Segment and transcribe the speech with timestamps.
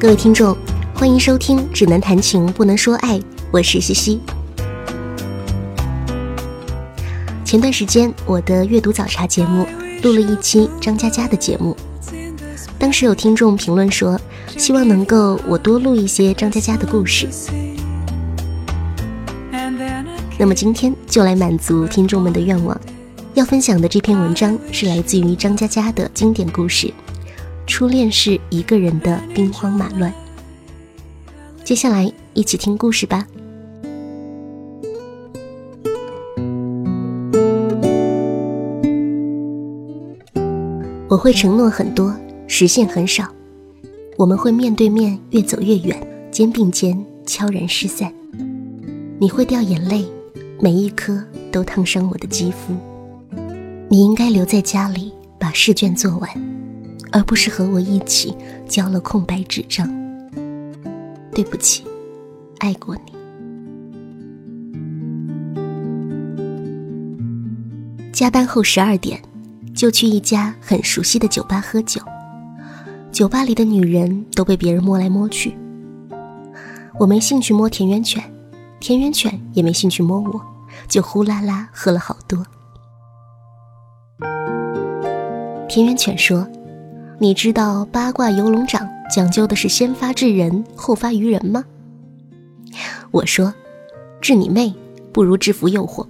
[0.00, 0.56] 各位听众，
[0.94, 3.18] 欢迎收听《只能谈情不能说爱》，
[3.50, 4.20] 我是西西。
[7.44, 9.66] 前段时间，我的阅读早茶节目
[10.04, 11.76] 录了一期张嘉佳的节目，
[12.78, 14.16] 当时有听众评论说，
[14.56, 17.28] 希望能够我多录一些张嘉佳的故事。
[20.38, 22.80] 那么今天就来满足听众们的愿望，
[23.34, 26.86] 要分享的这篇文章是来自于张嘉佳的经典故事
[27.68, 30.10] 《初恋是一个人的兵荒马乱》。
[31.62, 33.24] 接下来一起听故事吧。
[41.08, 42.12] 我会承诺很多，
[42.46, 43.28] 实现很少。
[44.16, 45.96] 我们会面对面越走越远，
[46.30, 48.12] 肩并肩悄然失散。
[49.20, 50.06] 你会掉眼泪，
[50.58, 52.74] 每一颗都烫伤我的肌肤。
[53.90, 56.28] 你应该留在家里把试卷做完，
[57.12, 58.36] 而不是和我一起
[58.68, 59.88] 交了空白纸张。
[61.32, 61.84] 对不起，
[62.58, 63.12] 爱过你。
[68.12, 69.20] 加班后十二点。
[69.74, 72.02] 就去一家很熟悉的酒吧喝酒，
[73.12, 75.56] 酒吧里的女人都被别人摸来摸去。
[76.98, 78.20] 我没兴趣摸田园犬，
[78.80, 80.40] 田园犬也没兴趣摸我，
[80.88, 82.44] 就呼啦啦喝了好多。
[85.68, 86.44] 田园犬说
[87.20, 91.64] ：“你知道八卦游龙掌讲究的是先发制人，后发于人吗？”
[93.10, 93.52] 我说
[94.20, 94.72] ：“治你妹，
[95.12, 96.06] 不如制服诱惑。”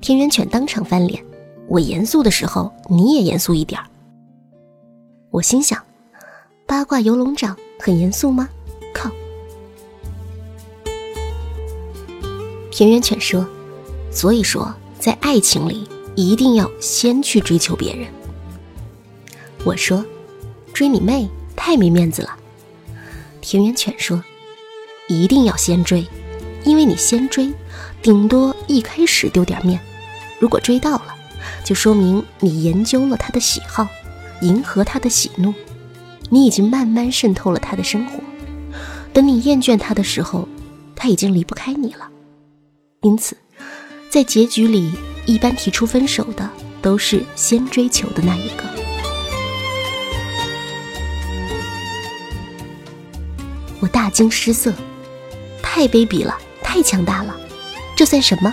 [0.00, 1.22] 田园犬当场翻脸。
[1.66, 3.86] 我严肃的时候，你也严肃一点儿。
[5.30, 5.78] 我心想，
[6.66, 8.48] 八卦游龙掌很严肃吗？
[8.94, 9.10] 靠！
[12.70, 13.46] 田园犬说
[14.10, 18.08] ：“所以说，在爱情里一定要先去追求别人。”
[19.64, 20.04] 我说
[20.72, 22.36] ：“追你妹，太没面子了。”
[23.40, 24.22] 田园犬说
[25.08, 26.06] ：“一定要先追，
[26.64, 27.52] 因为你先追，
[28.02, 29.80] 顶多一开始丢点面，
[30.38, 31.14] 如果追到了。”
[31.64, 33.86] 就说明你研究了他的喜好，
[34.40, 35.52] 迎合他的喜怒，
[36.30, 38.18] 你已经慢慢渗透了他的生活。
[39.12, 40.48] 等你厌倦他的时候，
[40.96, 42.08] 他已经离不开你了。
[43.02, 43.36] 因此，
[44.10, 44.90] 在结局里，
[45.26, 46.48] 一般提出分手的
[46.82, 48.77] 都是先追求的那一个。
[53.80, 54.72] 我大惊失色，
[55.62, 57.36] 太卑鄙了，太强大了，
[57.96, 58.52] 这算什么？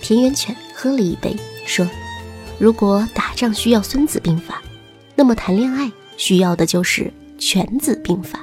[0.00, 1.36] 田园犬喝了一杯。
[1.66, 1.88] 说
[2.60, 4.62] ：“如果打仗需要《孙子兵法》，
[5.14, 7.04] 那么谈恋爱需要的就是
[7.38, 8.38] 《犬子兵法》。”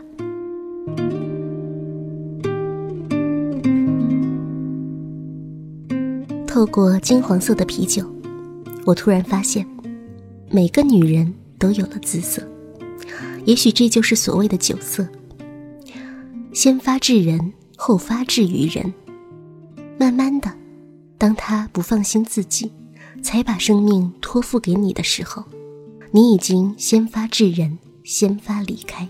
[6.47, 8.03] 透过金黄色的啤酒，
[8.85, 9.65] 我突然发现，
[10.49, 12.41] 每个女人都有了姿色。
[13.45, 15.07] 也许这就是所谓的酒色。
[16.53, 18.93] 先发制人，后发制于人。
[19.97, 20.51] 慢慢的，
[21.17, 22.71] 当他不放心自己。
[23.21, 25.43] 才把生命托付给你的时候，
[26.09, 29.07] 你已经先发制人，先发离开。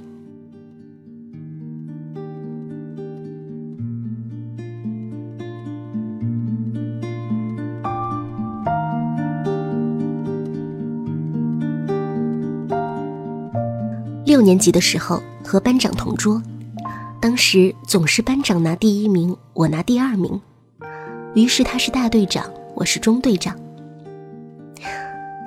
[14.25, 16.41] 六年级的时候和班长同桌，
[17.21, 20.41] 当时总是班长拿第一名，我拿第二名，
[21.35, 23.55] 于是他是大队长，我是中队长。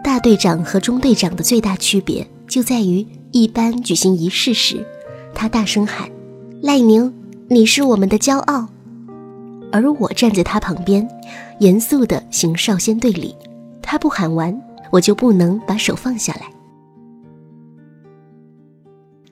[0.05, 4.87] 大队长和中队长的最大区别就在于，一般举行仪式时，
[5.35, 6.09] 他大声喊
[6.63, 7.13] ：“赖宁，
[7.49, 8.69] 你是我们的骄傲。”
[9.73, 11.09] 而我站在他旁边，
[11.59, 13.35] 严肃地行少先队礼。
[13.83, 14.57] 他不喊完，
[14.93, 16.43] 我就不能把手放下来。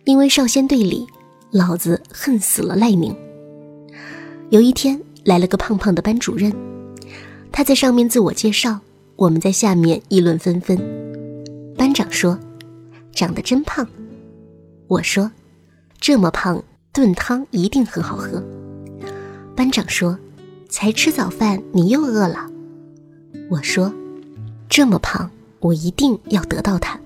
[0.02, 1.06] 因为少先队礼，
[1.52, 3.14] 老子恨死了赖宁。
[4.48, 6.50] 有一天来了个胖胖的班主任，
[7.52, 8.80] 他在上面自我介绍。
[9.16, 10.78] 我们在下面议论纷纷。
[11.76, 12.40] 班长说
[13.12, 13.86] ：“长得真胖。”
[14.88, 15.30] 我说
[16.00, 18.42] ：“这么胖，炖汤一定很好喝。”
[19.54, 20.18] 班长说
[20.70, 22.50] ：“才吃早饭，你又饿了。”
[23.50, 23.92] 我说
[24.70, 25.30] ：“这么胖，
[25.60, 26.98] 我一定要得到他。”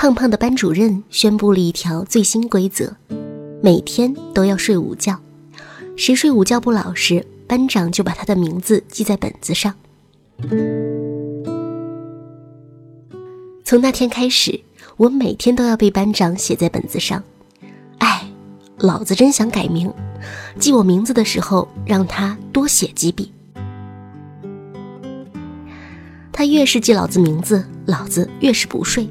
[0.00, 2.94] 胖胖的班主任宣布了一条最新规则：
[3.60, 5.18] 每天都要睡午觉，
[5.96, 9.74] 谁睡午觉不老实，班长就把他的名字记在本子上。
[13.64, 14.60] 从那天开始，
[14.96, 17.20] 我每天都要被班长写在本子上。
[17.98, 18.24] 哎，
[18.76, 19.92] 老子真想改名，
[20.60, 23.32] 记我名字的时候让他多写几笔。
[26.32, 29.08] 他越是记老子名字，老子越是不睡，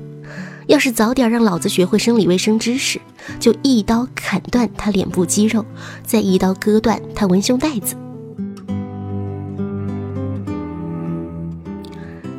[0.67, 2.99] 要是早点让老子学会生理卫生知识，
[3.39, 5.65] 就一刀砍断他脸部肌肉，
[6.03, 7.95] 再一刀割断他文胸带子。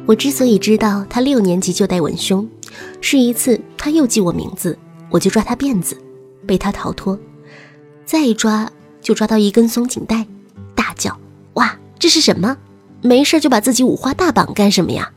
[0.05, 2.47] 我之所以知道他六年级就带文胸，
[3.01, 4.79] 是一次他又记我名字，
[5.09, 5.97] 我就抓他辫子，
[6.47, 7.19] 被他逃脱，
[8.05, 8.71] 再一抓
[9.01, 10.27] 就抓到一根松紧带，
[10.75, 11.19] 大叫
[11.55, 12.59] ：“哇，这是什么？
[13.01, 15.13] 没事就把自己五花大绑干什么呀？”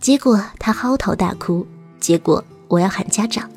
[0.00, 1.66] 结果他嚎啕大哭。
[2.02, 3.48] 结果我要喊家长。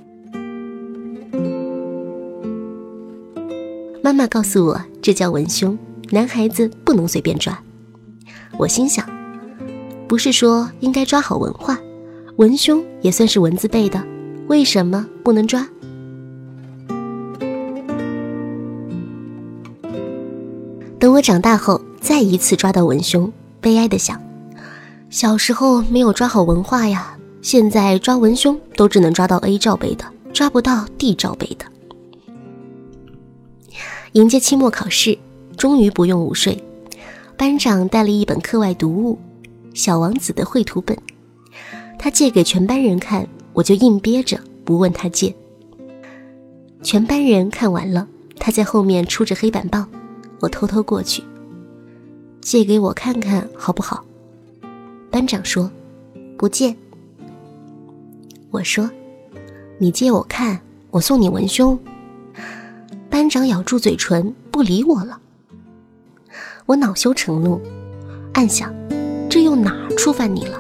[4.04, 5.76] 妈妈告诉我，这叫文胸，
[6.12, 7.60] 男孩子不能随便抓。
[8.60, 9.04] 我心想，
[10.08, 11.80] 不是说应该抓好文化，
[12.36, 14.02] 文胸也算是文字背的，
[14.48, 15.68] 为什么不能抓？
[21.00, 24.22] 等我长大后，再一次抓到文胸，悲哀的想，
[25.10, 27.15] 小时候没有抓好文化呀。
[27.46, 30.04] 现在抓文胸都只能抓到 A 罩杯的，
[30.34, 31.66] 抓不到 D 罩杯的。
[34.14, 35.16] 迎接期末考试，
[35.56, 36.60] 终于不用午睡。
[37.38, 39.20] 班长带了一本课外读物
[39.76, 40.98] 《小王子》的绘图本，
[42.00, 45.32] 他借给全班人看，我就硬憋着不问他借。
[46.82, 48.08] 全班人看完了，
[48.40, 49.86] 他在后面出着黑板报，
[50.40, 51.24] 我偷偷过去，
[52.42, 54.04] 借给我看看好不好？
[55.12, 55.70] 班长说，
[56.40, 56.76] 不借。
[58.56, 58.90] 我说
[59.80, 61.78] ：“你借我看，我送你文胸。”
[63.12, 65.20] 班长咬住嘴唇，不理我了。
[66.66, 67.60] 我恼羞成怒，
[68.34, 68.74] 暗想：
[69.30, 70.58] 这又哪触犯你了？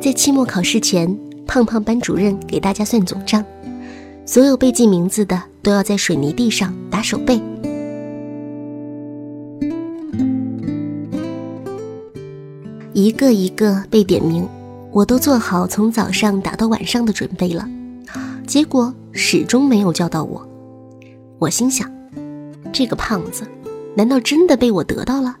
[0.00, 1.14] 在期末考试前，
[1.46, 3.44] 胖胖班主任给大家算总账，
[4.24, 7.38] 所有被记名字的都要在水泥地上打手背，
[12.94, 14.48] 一个一个被点名。
[14.90, 17.68] 我都做好从早上打到晚上的准备了，
[18.46, 20.48] 结果始终没有叫到我。
[21.38, 21.90] 我心想，
[22.72, 23.46] 这个胖子，
[23.94, 25.36] 难道真的被我得到了？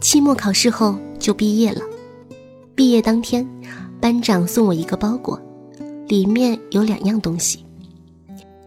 [0.00, 1.80] 期末考试后就毕业了。
[2.74, 3.48] 毕业当天，
[4.00, 5.40] 班长送我一个包裹，
[6.06, 7.64] 里面有两样东西：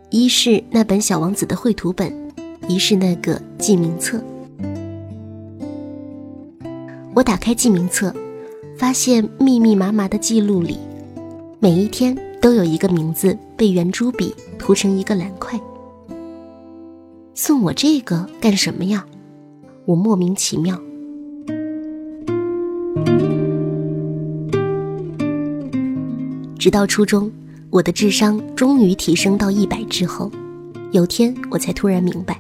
[0.10, 2.12] 一是那本小王子的绘图本，
[2.68, 4.22] 一是那个记名册。
[7.14, 8.14] 我打开记名册。
[8.78, 10.78] 发现密密麻麻的记录里，
[11.60, 15.60] 每一天都有一个名字被圆珠笔涂成一个蓝块。
[17.34, 19.04] 送我这个干什么呀？
[19.86, 20.80] 我莫名其妙。
[26.60, 27.32] 直到初中，
[27.72, 30.32] 我的智商终于提升到一百之后，
[30.92, 32.40] 有天我才突然明白，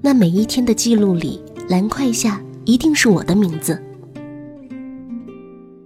[0.00, 1.38] 那每一天的记录里，
[1.68, 3.78] 蓝块下一定是我的名字。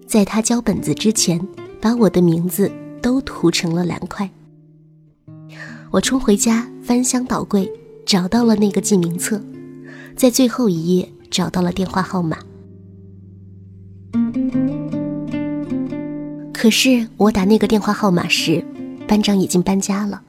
[0.08, 1.38] 在他交本子之前，
[1.82, 2.72] 把我的名字
[3.02, 4.28] 都涂成了蓝块。
[5.90, 7.70] 我冲回家，翻箱倒柜，
[8.06, 9.38] 找到了那个记名册，
[10.16, 12.38] 在最后一页找到了电话号码。
[16.54, 18.64] 可是我打那个电话号码时，
[19.06, 20.22] 班长已经搬家了，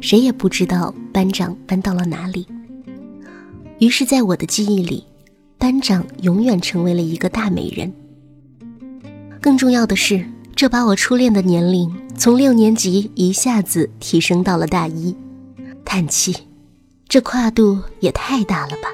[0.00, 2.46] 谁也不知道班长搬到了哪里。
[3.80, 5.04] 于是，在我的记忆里，
[5.58, 7.92] 班长永远成为了一个大美人。
[9.40, 10.24] 更重要的是，
[10.56, 15.16] 这把我初恋的年龄从六年级一下子提升到了大一。
[15.84, 16.36] 叹气，
[17.08, 18.88] 这跨度也太大了吧！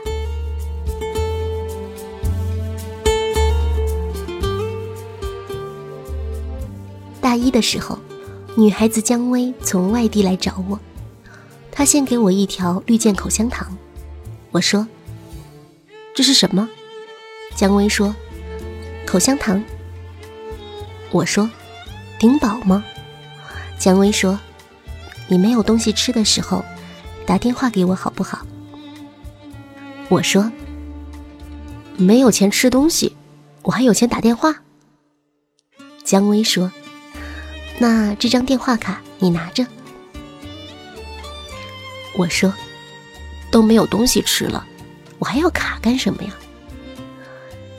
[7.21, 7.99] 大一的时候，
[8.55, 10.79] 女孩子姜薇从外地来找我，
[11.73, 13.77] 她先给我一条绿箭口香糖。
[14.53, 14.87] 我说
[16.15, 16.69] ：“这是什么？”
[17.57, 18.15] 姜薇说
[19.05, 19.61] ：“口香糖。”
[21.14, 21.49] 我说
[22.18, 22.85] ：“顶饱吗？”
[23.78, 24.37] 姜薇说
[25.30, 26.64] ：“你没有东西吃的时候，
[27.25, 28.44] 打电话给我好不好？”
[30.11, 30.50] 我说
[31.97, 33.14] ：“没有钱吃东西，
[33.62, 34.56] 我还有钱打电话。”
[36.02, 36.73] 姜薇说
[37.78, 39.64] ：“那这张电话卡你拿着。”
[42.18, 42.52] 我说
[43.52, 44.66] ：“都没有东西吃了，
[45.21, 46.35] 我还要卡干什么呀？”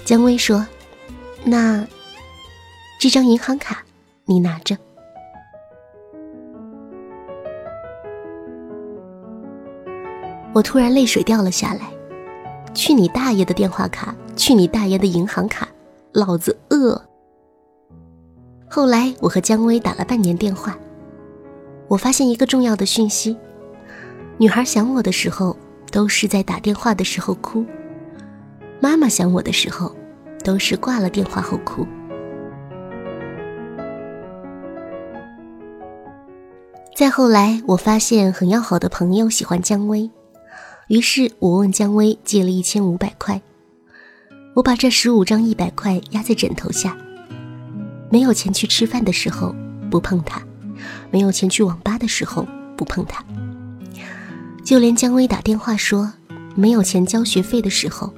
[0.05, 0.65] 姜薇说
[1.43, 1.85] ：“那……”
[3.05, 3.83] 这张银行卡，
[4.25, 4.75] 你拿着。
[10.55, 11.81] 我突然泪水掉了下来。
[12.73, 14.15] 去你大爷的电话卡！
[14.35, 15.67] 去你大爷的银行卡！
[16.13, 16.99] 老子饿。
[18.67, 20.75] 后来我和姜薇打了半年电话，
[21.87, 23.37] 我发现一个重要的讯息：
[24.39, 25.55] 女孩想我的时候，
[25.91, 27.63] 都是在打电话的时候哭；
[28.81, 29.95] 妈妈想我的时候，
[30.43, 31.85] 都是挂了电话后哭。
[36.95, 40.09] 再后来，我发现很要好的朋友喜欢姜薇，
[40.87, 43.41] 于是我问姜薇借了一千五百块。
[44.53, 46.95] 我把这十五张一百块压在枕头下，
[48.09, 49.53] 没有钱去吃饭的时候
[49.91, 50.41] 不碰它，
[51.11, 52.47] 没有钱去网吧的时候
[52.77, 53.21] 不碰它，
[54.63, 56.09] 就连姜薇打电话说
[56.55, 58.13] 没有钱交学费的时候，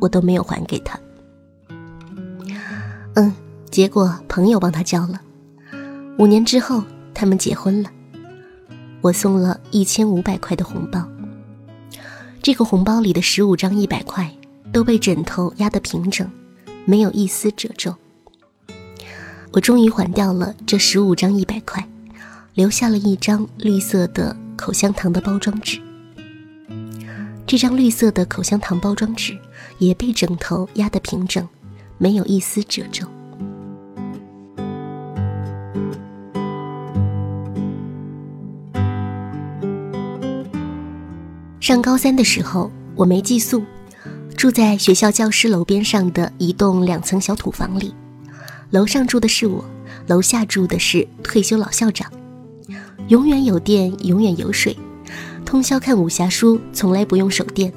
[0.00, 0.98] 我都没有还给他。
[3.14, 3.30] 嗯，
[3.70, 5.20] 结果朋友帮他交了。
[6.18, 7.90] 五年之后，他们结婚了。
[9.02, 11.06] 我送了一千五百块的红包，
[12.40, 14.32] 这个红包里的十五张一百块
[14.72, 16.30] 都被枕头压得平整，
[16.84, 17.94] 没有一丝褶皱。
[19.50, 21.84] 我终于还掉了这十五张一百块，
[22.54, 25.80] 留下了一张绿色的口香糖的包装纸。
[27.44, 29.36] 这张绿色的口香糖包装纸
[29.78, 31.46] 也被枕头压得平整，
[31.98, 33.04] 没有一丝褶皱。
[41.72, 43.64] 上高三的时候，我没寄宿，
[44.36, 47.94] 住在学校教师楼边上的一栋两层小土房里。
[48.68, 49.64] 楼上住的是我，
[50.06, 52.12] 楼下住的是退休老校长。
[53.08, 54.76] 永远有电，永远有水，
[55.46, 57.72] 通宵看武侠书，从来不用手电。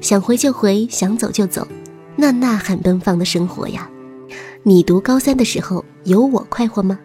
[0.00, 1.68] 想回就回，想走就走，
[2.16, 3.90] 那呐喊奔放的生活呀！
[4.62, 6.98] 你读高三的时候有我快活吗？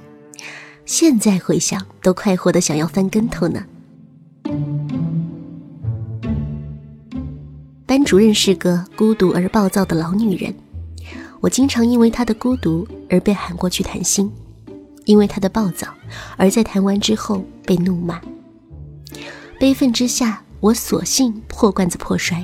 [0.86, 3.66] 现在回想，都快活的想要翻跟头呢。
[7.94, 10.52] 班主任是个孤独而暴躁的老女人，
[11.40, 14.32] 我经常因为她的孤独而被喊过去谈心，
[15.06, 15.88] 因为她的暴躁
[16.36, 18.20] 而在谈完之后被怒骂。
[19.60, 22.44] 悲愤之下，我索性破罐子破摔，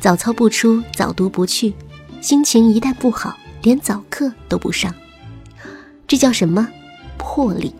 [0.00, 1.72] 早操不出，早读不去，
[2.20, 4.94] 心情一旦不好，连早课都不上。
[6.06, 6.68] 这叫什么？
[7.16, 7.74] 魄力。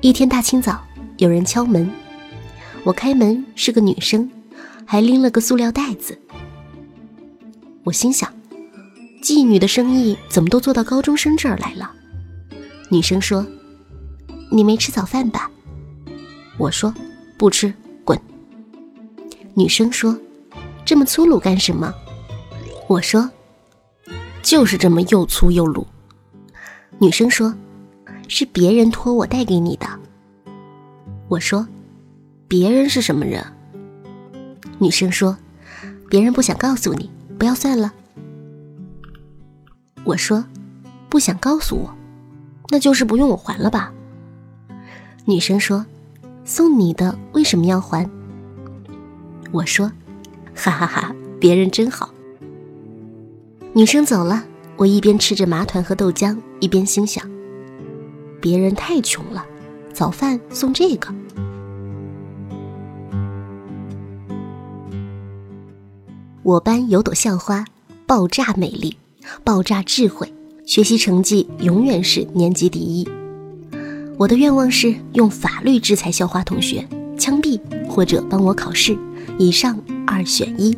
[0.00, 0.82] 一天大清早，
[1.18, 1.86] 有人敲门。
[2.84, 4.30] 我开门是个女生，
[4.86, 6.18] 还拎了个塑料袋子。
[7.84, 8.32] 我心想，
[9.22, 11.90] 妓女的生意怎么都做到高中生这儿来了？
[12.90, 13.46] 女生说
[14.50, 15.50] ：“你没吃早饭吧？”
[16.56, 16.94] 我说
[17.36, 17.72] ：“不吃，
[18.04, 18.18] 滚。”
[19.54, 20.18] 女生说
[20.84, 21.92] ：“这么粗鲁干什么？”
[22.88, 23.30] 我说
[24.42, 25.86] ：“就是这么又粗又鲁。”
[26.98, 27.54] 女生说
[28.28, 29.86] ：“是别人托我带给你的。”
[31.28, 31.66] 我说。
[32.48, 33.44] 别人是什么人？
[34.78, 35.36] 女生说
[36.08, 37.92] ：“别人不想告诉你，不要算了。”
[40.02, 40.42] 我说
[41.10, 41.94] ：“不想告诉我，
[42.70, 43.92] 那就是不用我还了吧？”
[45.26, 45.84] 女生说
[46.46, 48.08] ：“送你的为什么要还？”
[49.52, 49.92] 我说
[50.56, 52.08] ：“哈哈哈，别人真好。”
[53.74, 54.42] 女生走了，
[54.76, 57.22] 我一边吃着麻团和豆浆，一边心想
[58.40, 59.44] ：“别人太穷了，
[59.92, 61.14] 早饭送这个。”
[66.48, 67.62] 我班有朵校花，
[68.06, 68.96] 爆炸美丽，
[69.44, 70.32] 爆炸智慧，
[70.64, 73.06] 学习成绩永远是年级第一。
[74.16, 76.82] 我的愿望是用法律制裁校花同学，
[77.18, 78.96] 枪毙或者帮我考试，
[79.38, 80.74] 以上二选一。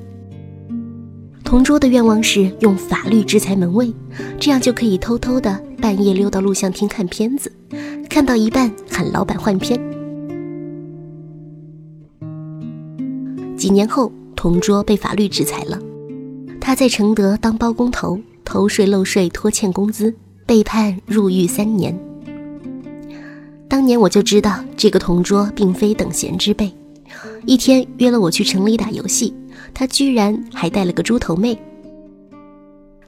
[1.45, 3.95] 同桌的愿望是用法律制裁门卫，
[4.41, 7.53] 这样就可以偷偷的半夜溜到录像厅看片子，
[8.09, 9.81] 看到一半喊老板换片。
[13.57, 14.13] 几年后。
[14.41, 15.79] 同桌被法律制裁了，
[16.59, 20.15] 他在承德当包工头，偷税漏税拖欠工资，
[20.47, 21.95] 被判入狱三年。
[23.69, 26.73] 当年我就知道这个同桌并非等闲之辈，
[27.45, 29.35] 一天约了我去城里打游戏，
[29.75, 31.61] 他居然还带了个猪头妹。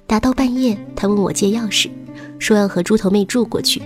[0.06, 1.88] 打到半夜，他问我借钥匙，
[2.38, 3.80] 说要和猪头妹住过去。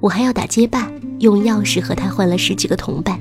[0.00, 0.90] 我还要打街霸，
[1.20, 3.20] 用钥匙和他换了十几个同伴。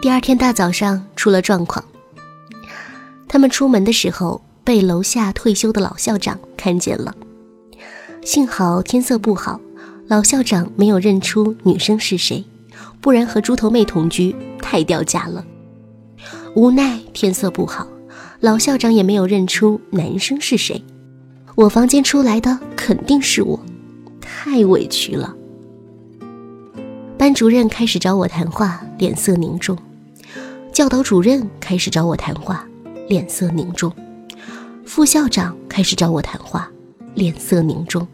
[0.00, 1.84] 第二天大早上出了状况。
[3.26, 7.14] 他们出门的时候被楼下退休的老校长看见了。
[8.22, 9.60] 幸好天色不好，
[10.06, 12.44] 老校长没有认出女生是谁，
[13.00, 15.44] 不然和猪头妹同居太掉价了。
[16.54, 17.86] 无奈天色不好，
[18.38, 20.82] 老校长也没有认出男生是谁。
[21.56, 23.58] 我房间出来的肯定是我，
[24.20, 25.34] 太委屈了。
[27.18, 29.76] 班主任开始找我谈话，脸色凝重。
[30.78, 32.64] 教导主任开始找我谈话，
[33.08, 33.90] 脸色凝重；
[34.86, 36.70] 副校长开始找我谈话，
[37.14, 38.06] 脸色凝重。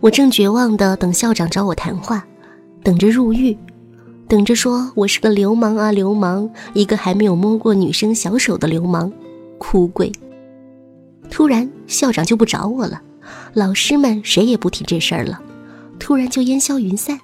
[0.00, 2.26] 我正绝望的等校长找我谈话，
[2.82, 3.54] 等着入狱，
[4.26, 9.12] 等着说我是个流氓啊流氓，一个还没有摸过女生小手的流氓，
[9.58, 10.10] 哭鬼。
[11.28, 13.02] 突然，校长就不找我了，
[13.52, 15.42] 老师们谁也不提这事儿了，
[15.98, 17.20] 突然就烟消云散。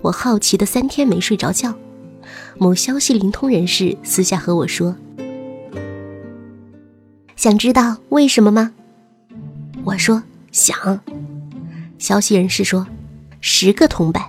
[0.00, 1.74] 我好奇的三天没睡着觉。
[2.58, 4.96] 某消息灵通人士私下和我说
[7.36, 8.72] ：“想知道为什么吗？”
[9.84, 10.22] 我说
[10.52, 11.00] ：“想。”
[11.98, 12.86] 消息人士说
[13.40, 14.24] ：“十个铜板。”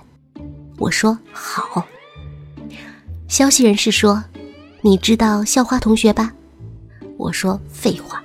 [0.76, 1.86] 我说：“好。”
[3.28, 4.22] 消息人士说
[4.82, 6.32] ：“你知道校花同学吧？”
[7.16, 8.22] 我说：“废话。”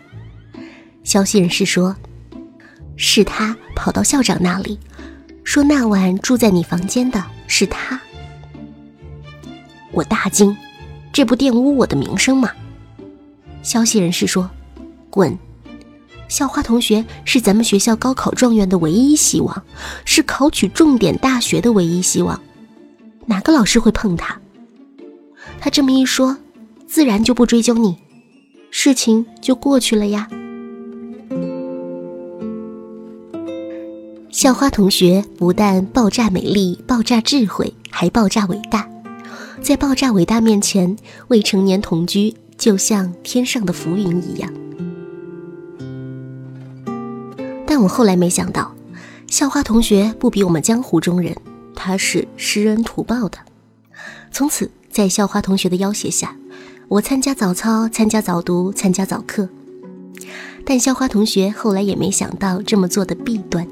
[1.04, 1.96] 消息人士说
[2.98, 4.78] ：“是他跑到校长那里，
[5.44, 8.00] 说那晚住在你房间的是他。”
[9.94, 10.58] 我大惊，
[11.14, 12.50] 这不玷污我的名声吗？
[13.62, 14.50] 消息人士说
[15.10, 15.38] ：“滚！
[16.28, 19.64] 校花同学是咱们学校高考状元的唯一希望，
[20.04, 22.42] 是考取重点大学的唯一希望，
[23.28, 24.42] 哪个老师会碰他？
[25.60, 26.38] 他这么一说，
[26.88, 27.98] 自然就不追究你，
[28.72, 30.28] 事情就过去了呀。”
[34.32, 38.90] 校花同学不但爆炸美丽、爆炸智慧，还爆炸伟大。
[39.64, 40.94] 在爆炸伟大面前，
[41.30, 44.54] 未成年同居就像天上的浮云一样。
[47.66, 48.76] 但我后来没想到，
[49.30, 51.34] 校花同学不比我们江湖中人，
[51.74, 53.38] 他是施恩图报的。
[54.34, 56.36] 从此，在校花同学的要挟下，
[56.90, 59.48] 我参加早操，参加早读，参加早课。
[60.66, 63.66] 但校花同学后来也没想到这么做的弊端。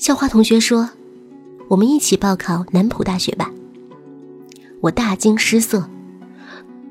[0.00, 0.88] 校花同学说
[1.68, 3.52] ：“我们一起报考南浦大学吧。”
[4.80, 5.90] 我大惊失色。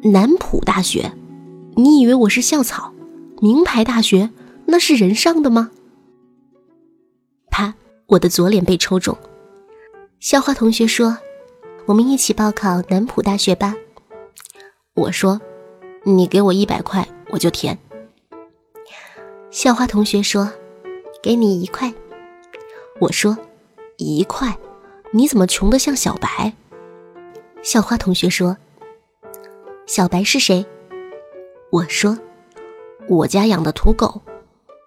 [0.03, 1.11] 南浦大学？
[1.75, 2.93] 你以为我是校草？
[3.41, 4.29] 名牌大学
[4.67, 5.71] 那是人上的吗？
[7.49, 7.73] 啪！
[8.05, 9.17] 我的左脸被抽中。
[10.19, 11.17] 校花同学说
[11.87, 13.75] ：“我们一起报考南浦大学吧。”
[14.93, 15.41] 我说
[16.05, 17.75] ：“你给我一百块，我就填。”
[19.49, 20.51] 校花同学说
[21.23, 21.91] ：“给你一块。”
[22.99, 23.37] 我说
[23.97, 24.57] ：“一块，
[25.11, 26.53] 你怎么穷得像小白？”
[27.63, 28.57] 校花同学说
[29.87, 30.65] ：“小白是谁？”
[31.71, 32.17] 我说
[33.07, 34.21] ：“我家养的土狗，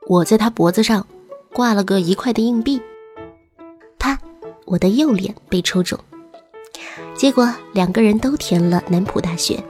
[0.06, 1.06] 我在他脖子上
[1.52, 2.80] 挂了个一块的硬币。”
[3.98, 4.18] 啪！
[4.66, 5.98] 我的右脸被抽中。
[7.14, 9.62] 结果两个人都填了南浦大学。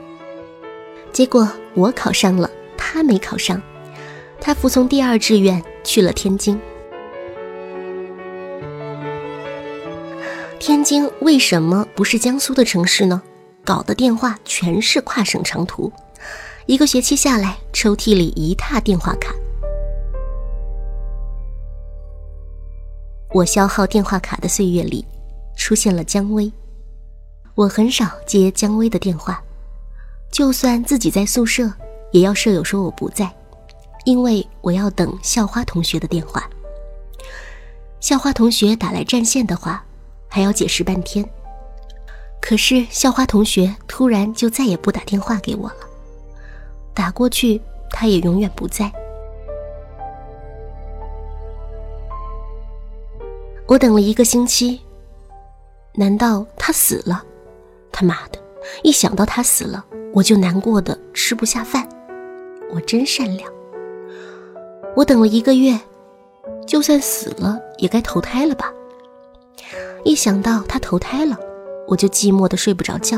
[1.11, 3.61] 结果我考上了，他没考上，
[4.41, 6.59] 他服从第二志愿去了天津。
[10.65, 13.21] 天津为什么不是江苏的城市呢？
[13.65, 15.91] 搞的电话全是跨省长途，
[16.67, 19.35] 一个学期下来，抽屉里一沓电话卡。
[23.33, 25.05] 我消耗电话卡的岁月里，
[25.57, 26.49] 出现了姜薇。
[27.55, 29.43] 我很少接姜薇的电话，
[30.31, 31.69] 就算自己在宿舍，
[32.13, 33.29] 也要舍友说我不在，
[34.05, 36.49] 因为我要等校花同学的电话。
[37.99, 39.83] 校花同学打来占线的话。
[40.33, 41.23] 还要解释半天，
[42.41, 45.75] 可是校花同学突然就再也不打电话给我了，
[46.91, 48.91] 打过去他也永远不在。
[53.67, 54.81] 我等了一个星期，
[55.93, 57.23] 难道他死了？
[57.91, 58.39] 他妈的，
[58.81, 61.87] 一想到他死了，我就难过的吃不下饭。
[62.71, 63.53] 我真善良。
[64.95, 65.79] 我等了一个月，
[66.65, 68.73] 就算死了也该投胎了吧。
[70.03, 71.37] 一想到他投胎了，
[71.87, 73.17] 我就寂寞的睡不着觉。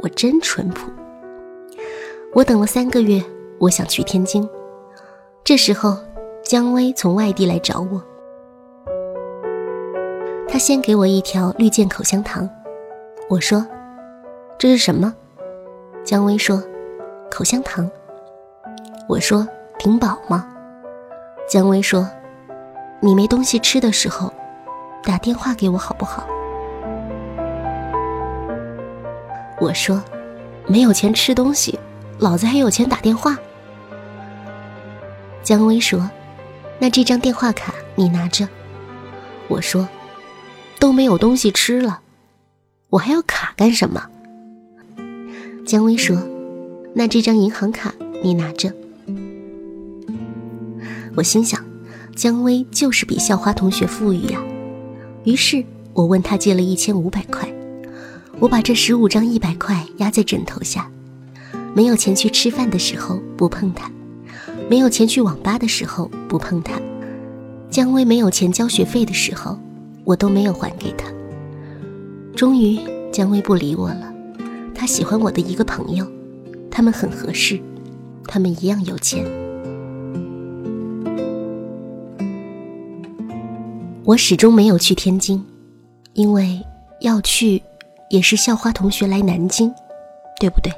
[0.00, 0.90] 我真淳朴。
[2.32, 3.22] 我等了三个月，
[3.58, 4.48] 我想去天津。
[5.44, 5.96] 这时候，
[6.42, 8.02] 姜薇从外地来找我。
[10.48, 12.48] 他先给我一条绿箭口香糖。
[13.28, 13.66] 我说
[14.58, 15.14] ：“这是什么？”
[16.04, 16.62] 姜薇说
[17.30, 17.90] ：“口香糖。”
[19.08, 19.46] 我说
[19.78, 20.48] ：“挺饱吗？”
[21.46, 22.08] 姜薇说
[23.00, 24.32] ：“你没东西吃的时候。”
[25.02, 26.26] 打电话给我好不好？
[29.60, 30.02] 我说，
[30.66, 31.78] 没有钱吃东西，
[32.18, 33.36] 老子还有钱打电话。
[35.42, 36.10] 姜薇说
[36.78, 38.48] ：“那这张电话卡你拿着。”
[39.48, 39.88] 我说
[40.78, 42.00] ：“都没有东西吃了，
[42.90, 44.08] 我还要卡干什么？”
[45.66, 46.16] 姜薇说
[46.94, 48.72] ：“那这张银行卡你拿着。”
[51.16, 51.64] 我心想，
[52.14, 54.38] 姜薇就是比校花同学富裕呀。
[55.28, 55.62] 于是
[55.92, 57.46] 我问他借了一千五百块，
[58.38, 60.90] 我把这十五张一百块压在枕头下，
[61.74, 63.92] 没有钱去吃饭的时候不碰它，
[64.70, 66.80] 没有钱去网吧的时候不碰它，
[67.68, 69.58] 姜薇没有钱交学费的时候，
[70.04, 71.12] 我都没有还给他。
[72.34, 72.80] 终于
[73.12, 74.10] 姜薇不理我了，
[74.74, 76.10] 他喜欢我的一个朋友，
[76.70, 77.60] 他们很合适，
[78.24, 79.26] 他们一样有钱。
[84.08, 85.46] 我始终没有去天津，
[86.14, 86.64] 因为
[87.00, 87.62] 要去，
[88.08, 89.70] 也是校花同学来南京，
[90.40, 90.72] 对不对？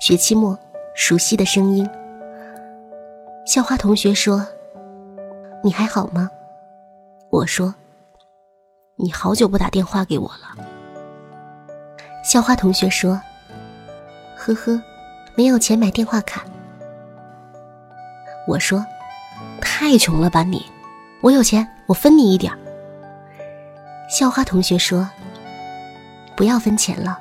[0.00, 0.56] 学期末，
[0.94, 1.90] 熟悉的声音。
[3.48, 4.46] 校花同学说
[5.64, 6.30] ：“你还好吗？”
[7.30, 7.74] 我说
[8.94, 10.64] ：“你好久不打电话给我了。”
[12.22, 13.20] 校花同学说
[14.38, 14.80] ：“呵呵，
[15.34, 16.44] 没有钱买电话卡。”
[18.46, 18.86] 我说
[19.60, 20.64] ：“太穷了吧你！
[21.24, 22.52] 我有钱，我分你一点。”
[24.10, 25.08] 校花同学说
[26.36, 27.18] ：“不要分钱了，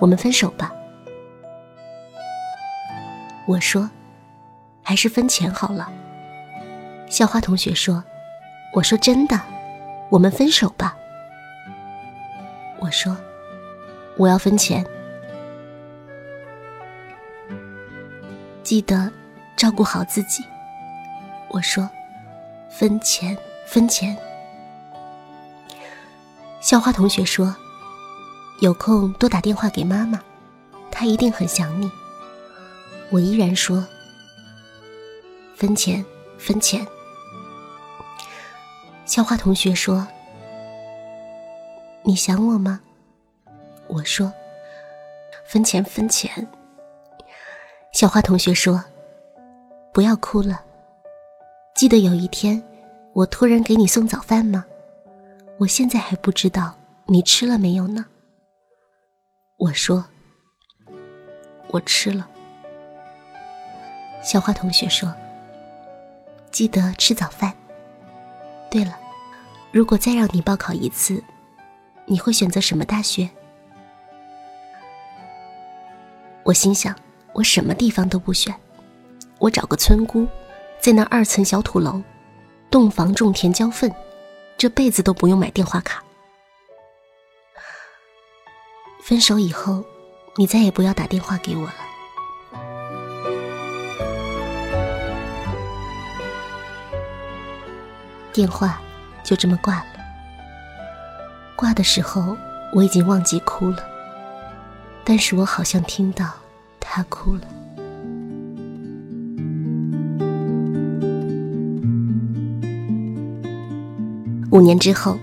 [0.00, 0.74] 我们分手吧。”
[3.46, 3.88] 我说
[4.82, 5.88] ：“还是分钱好了。”
[7.08, 8.02] 校花同学说
[8.74, 9.40] ：“我说真的，
[10.10, 10.96] 我们分手吧。”
[12.82, 13.16] 我说。
[14.18, 14.82] 我要分钱，
[18.62, 19.12] 记得
[19.54, 20.42] 照顾好自己。
[21.50, 21.86] 我说，
[22.78, 23.34] 分钱，
[23.64, 24.14] 分钱。
[26.60, 27.56] 校花同学说，
[28.60, 30.20] 有空多打电话给妈妈，
[30.90, 31.90] 她一定很想你。
[33.10, 33.82] 我依然说，
[35.56, 36.04] 分钱，
[36.36, 36.86] 分钱。
[39.06, 40.06] 校花同学说，
[42.02, 42.78] 你想我吗？
[43.86, 44.30] 我说
[45.48, 46.46] ：“分钱分钱。”
[47.94, 48.84] 校花同学说
[49.94, 50.60] ：“不要哭了。
[51.76, 52.60] 记得有一天，
[53.12, 54.64] 我托人给你送早饭吗？
[55.58, 58.06] 我现在还不知道你吃了没有呢。”
[59.58, 60.02] 我说
[61.68, 62.26] ：“我吃了。”
[64.24, 65.14] 小花同学说
[66.50, 67.52] ：“记得吃早饭。
[68.70, 68.98] 对了，
[69.70, 71.22] 如果再让你报考一次，
[72.06, 73.28] 你会选择什么大学？”
[76.42, 76.96] 我心想，
[77.34, 78.54] 我什么地方都不选，
[79.38, 80.26] 我找个村姑，
[80.80, 82.02] 在那二层小土楼，
[82.70, 83.92] 洞房种田浇粪，
[84.56, 86.02] 这辈子都不用买电话卡。
[89.02, 89.84] 分手以后，
[90.36, 91.74] 你再也不要打电话给我了。
[98.32, 98.80] 电话
[99.24, 99.86] 就这么挂了。
[101.56, 102.36] 挂的时候，
[102.74, 103.78] 我已经忘记哭了。
[105.04, 106.28] 但是我好像听到
[106.80, 107.55] 他哭了。
[114.56, 115.18] 五年之后，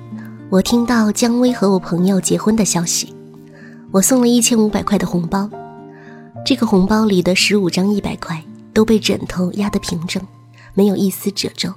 [0.51, 3.11] 我听到姜薇和我朋友结婚的消息，
[3.89, 5.49] 我送了一千五百块的红包，
[6.45, 8.39] 这个红包里的十五张一百块
[8.75, 10.21] 都被枕头压得平整，
[10.75, 11.73] 没有一丝褶皱。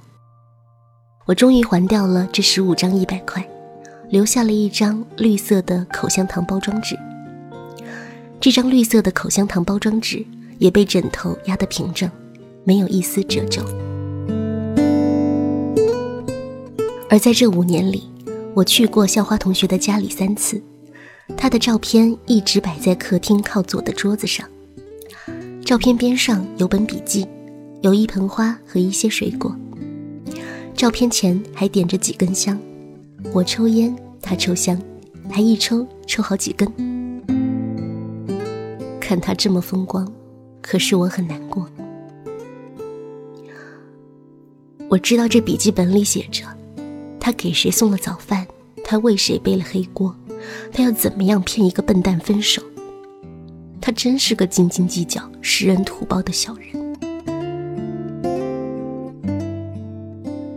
[1.25, 3.43] 我终于还掉了这十五张一百块，
[4.11, 6.95] 留下了一张绿色的口香糖包装纸。
[8.39, 10.23] 这张绿色的口香糖包装纸
[10.59, 12.07] 也被枕头压得平整，
[12.63, 13.63] 没有一丝褶皱。
[17.09, 18.03] 而在这五年里，
[18.53, 20.61] 我去过校花同学的家里三次，
[21.37, 24.47] 她的照片一直摆在客厅靠左的桌子上。
[25.63, 27.25] 照片边上有本笔记，
[27.81, 29.55] 有一盆花和一些水果。
[30.75, 32.59] 照片前还点着几根香，
[33.33, 34.79] 我抽烟，他抽香，
[35.29, 36.71] 还一抽抽好几根。
[38.99, 40.05] 看他这么风光，
[40.61, 41.65] 可是我很难过。
[44.89, 46.43] 我知道这笔记本里写着，
[47.27, 48.47] 他给谁送了早饭，
[48.85, 50.15] 他为谁背了黑锅，
[50.71, 52.63] 他要怎么样骗一个笨蛋分手。
[53.81, 56.95] 他真是个斤斤计较、食人图包的小人。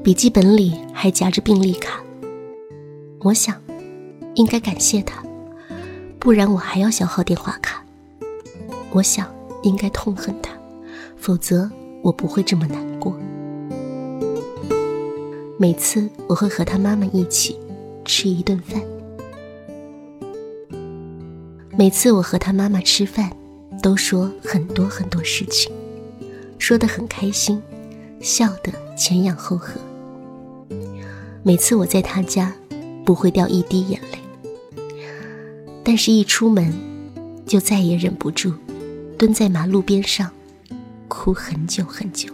[0.05, 2.01] 笔记本里还夹着病历卡，
[3.23, 3.61] 我想，
[4.37, 5.21] 应该感谢他，
[6.21, 7.85] 不然我还要消耗电话卡。
[8.93, 9.29] 我想
[9.65, 10.53] 应该痛恨他，
[11.17, 11.69] 否则
[12.01, 13.13] 我不会这么难过。
[15.63, 17.55] 每次我会和他妈妈一起
[18.07, 18.81] 吃一顿饭，
[21.77, 23.31] 每次我和他妈妈吃饭，
[23.83, 25.71] 都说很多很多事情，
[26.59, 27.63] 说得很开心，
[28.23, 29.79] 笑得前仰后合。
[31.43, 32.55] 每次我在他家，
[33.05, 34.19] 不会掉一滴眼泪，
[35.85, 36.73] 但是一出门，
[37.45, 38.55] 就再也忍不住。
[39.19, 40.31] 蹲在马路边上，
[41.07, 42.31] 哭很久很久。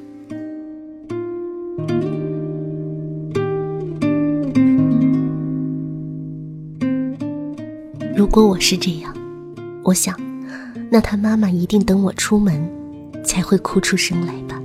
[8.17, 9.15] 如果我是这样，
[9.85, 10.19] 我想，
[10.91, 12.67] 那他妈妈一定等我出门，
[13.23, 14.59] 才会哭出声来吧。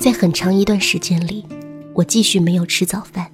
[0.00, 1.44] 在很长一段时间里，
[1.94, 3.30] 我继续没有吃早饭。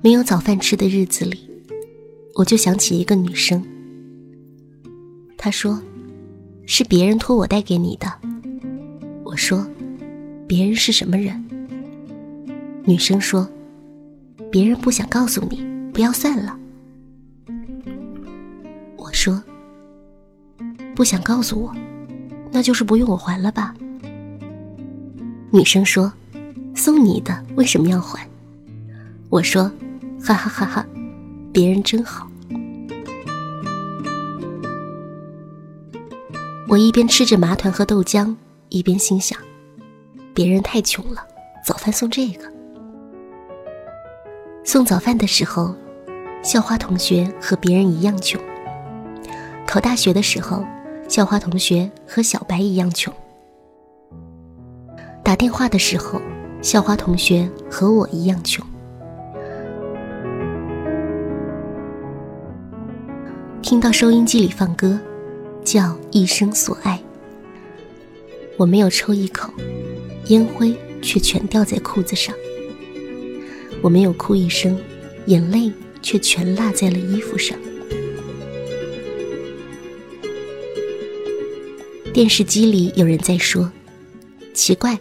[0.00, 1.50] 没有早饭吃的日子里，
[2.36, 3.62] 我就想起一个女生。
[5.36, 5.82] 她说
[6.64, 8.10] ：“是别人托我带给你的。”
[9.22, 9.66] 我说
[10.48, 11.44] ：“别人是什么人？”
[12.86, 13.46] 女生说
[14.50, 16.58] ：“别人不想告诉你，不要算了。”
[18.96, 19.42] 我说
[20.94, 21.74] ：“不想告诉我，
[22.50, 23.74] 那就是不用我还了吧？”
[25.50, 26.12] 女生说
[26.74, 28.28] ：“送你的为什么要还？”
[29.30, 29.70] 我说。
[30.26, 30.86] 哈哈哈哈，
[31.52, 32.26] 别人真好。
[36.66, 38.34] 我一边吃着麻团和豆浆，
[38.70, 39.38] 一边心想：
[40.32, 41.22] 别人太穷了，
[41.62, 42.50] 早饭送这个。
[44.66, 45.74] 送早饭的时候，
[46.42, 48.40] 校花同学和别人一样穷；
[49.66, 50.64] 考大学的时候，
[51.06, 53.12] 校花同学和小白一样穷；
[55.22, 56.18] 打电话的时候，
[56.62, 58.64] 校花同学和我一样穷。
[63.60, 64.98] 听到收音机里放歌，
[65.62, 66.96] 叫《一生所爱》。
[68.56, 69.52] 我没有抽一口，
[70.28, 72.34] 烟灰却全掉在裤子上。
[73.84, 74.80] 我没有哭一声，
[75.26, 75.70] 眼泪
[76.00, 77.54] 却全落在了衣服上。
[82.10, 83.70] 电视机里有人在说
[84.54, 84.98] ：“奇怪，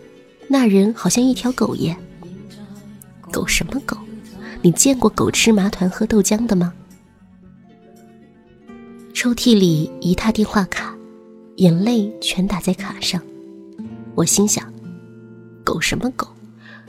[0.49, 1.95] 那人好像一条狗耶。”
[3.31, 3.95] 狗什么狗？
[4.61, 6.73] 你见过狗吃麻团喝豆浆的吗？
[9.13, 10.93] 抽屉里一沓电话卡，
[11.55, 13.21] 眼泪全打在卡上。
[14.13, 14.73] 我心想：
[15.63, 16.27] 狗什么狗？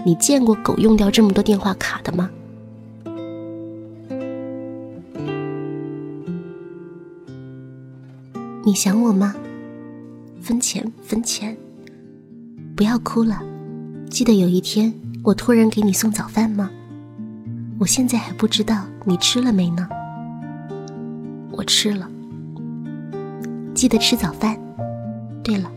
[0.03, 2.31] 你见过狗用掉这么多电话卡的吗？
[8.65, 9.35] 你想我吗？
[10.41, 11.57] 分钱，分钱！
[12.75, 13.43] 不要哭了。
[14.11, 16.71] 记得有一天我托人给你送早饭吗？
[17.79, 19.89] 我现在还不知道你吃了没呢。
[21.51, 22.11] 我吃了。
[23.75, 24.59] 记得吃早饭。
[25.43, 25.71] 对了，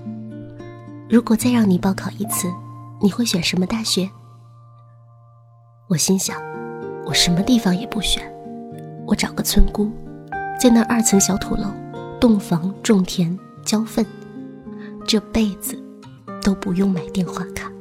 [1.10, 2.48] 如果再让你报考一次，
[3.00, 4.10] 你会选什么大学？
[5.88, 6.36] 我心想，
[7.06, 8.24] 我什么地方也不选，
[9.06, 9.92] 我找个村姑，
[10.60, 11.72] 在那二层小土楼，
[12.20, 14.04] 洞房种田浇粪，
[15.06, 15.78] 这辈子
[16.42, 17.72] 都不用买电话卡。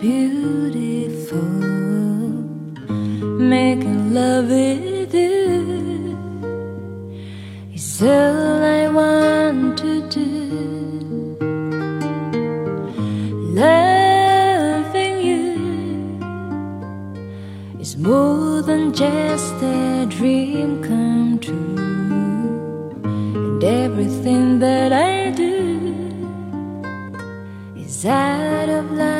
[0.00, 1.36] Beautiful.
[3.38, 6.16] Making love with you
[7.74, 11.36] is all I want to do.
[13.62, 15.52] Loving you
[17.78, 21.76] is more than just a dream come true.
[23.04, 25.90] And everything that I do
[27.76, 29.19] is out of love.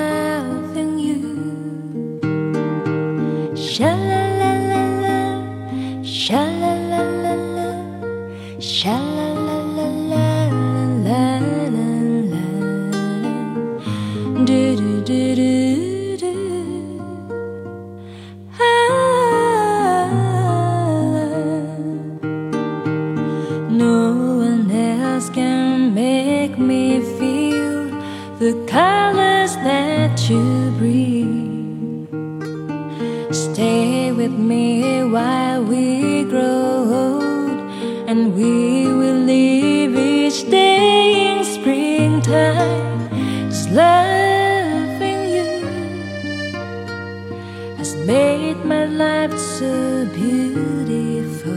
[38.31, 43.09] And we will live each day in springtime.
[43.49, 45.67] Cause loving you
[47.77, 51.53] has made my life so beautiful,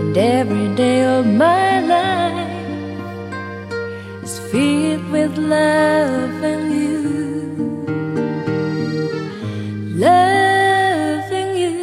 [0.00, 2.50] and every day of my life
[4.22, 7.02] is filled with loving you,
[9.96, 11.76] loving you.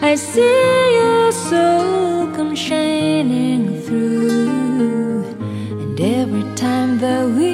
[0.00, 0.81] I see
[1.52, 5.24] soul come shining through,
[5.82, 7.51] and every time that we,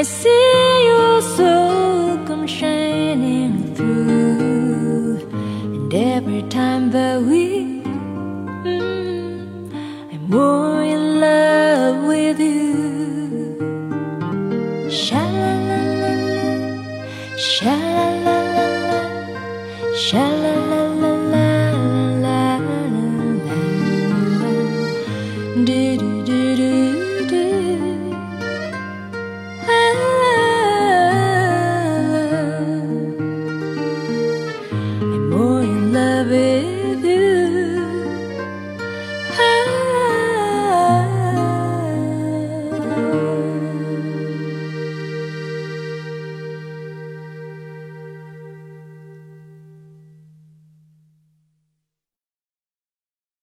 [0.00, 0.49] mas se